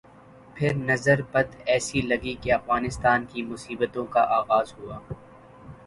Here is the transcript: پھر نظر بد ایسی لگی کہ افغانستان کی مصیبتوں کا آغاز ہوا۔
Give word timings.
پھر 0.55 0.73
نظر 0.75 1.21
بد 1.31 1.55
ایسی 1.65 2.01
لگی 2.01 2.33
کہ 2.41 2.53
افغانستان 2.53 3.25
کی 3.25 3.43
مصیبتوں 3.43 4.05
کا 4.05 4.21
آغاز 4.37 4.73
ہوا۔ 4.77 4.99